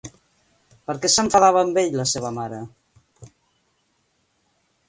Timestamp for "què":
1.03-1.11